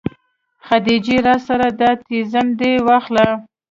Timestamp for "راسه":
1.27-1.55